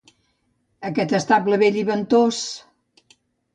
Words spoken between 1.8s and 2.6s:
i ventós!